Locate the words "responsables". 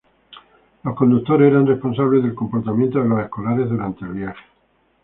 1.67-2.23